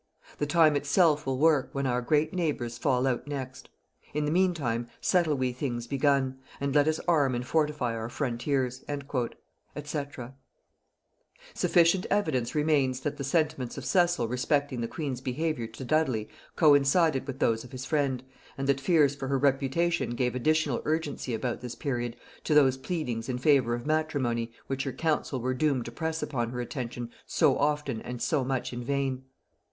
The 0.39 0.47
time 0.47 0.75
itself 0.75 1.27
will 1.27 1.37
work, 1.37 1.69
when 1.73 1.85
our 1.85 2.01
great 2.01 2.33
neighbours 2.33 2.79
fall 2.79 3.05
out 3.05 3.27
next. 3.27 3.69
In 4.15 4.25
the 4.25 4.31
mean 4.31 4.55
time 4.55 4.87
settle 4.99 5.35
we 5.37 5.53
things 5.53 5.85
begun; 5.85 6.39
and 6.59 6.73
let 6.73 6.87
us 6.87 6.99
arm 7.01 7.35
and 7.35 7.45
fortify 7.45 7.93
our 7.95 8.09
frontiers." 8.09 8.77
&c. 8.79 8.85
[Note 8.89 9.03
46: 9.05 9.13
"Burleigh 9.13 9.25
Papers," 9.75 9.75
by 9.75 9.79
Haynes, 9.79 10.09
p. 10.09 10.11
212.] 11.53 11.53
Sufficient 11.59 12.05
evidence 12.09 12.55
remains 12.55 12.99
that 13.01 13.17
the 13.17 13.23
sentiments 13.23 13.77
of 13.77 13.85
Cecil 13.85 14.27
respecting 14.27 14.81
the 14.81 14.87
queen's 14.87 15.21
behaviour 15.21 15.67
to 15.67 15.85
Dudley 15.85 16.27
coincided 16.55 17.27
with 17.27 17.37
those 17.37 17.63
of 17.63 17.71
his 17.71 17.85
friend, 17.85 18.23
and 18.57 18.65
that 18.67 18.81
fears 18.81 19.13
for 19.13 19.27
her 19.27 19.37
reputation 19.37 20.15
gave 20.15 20.33
additional 20.33 20.81
urgency 20.83 21.35
about 21.35 21.61
this 21.61 21.75
period 21.75 22.15
to 22.45 22.55
those 22.55 22.75
pleadings 22.75 23.29
in 23.29 23.37
favor 23.37 23.75
of 23.75 23.85
matrimony 23.85 24.51
which 24.65 24.83
her 24.83 24.93
council 24.93 25.39
were 25.39 25.53
doomed 25.53 25.85
to 25.85 25.91
press 25.91 26.23
upon 26.23 26.49
her 26.49 26.59
attention 26.59 27.11
so 27.27 27.55
often 27.59 28.01
and 28.01 28.19
so 28.19 28.43
much 28.43 28.73
in 28.73 28.83
vain. 28.83 29.25